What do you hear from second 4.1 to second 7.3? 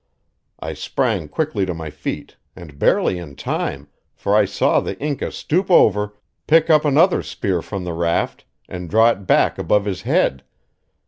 for I saw the Inca stoop over, pick up another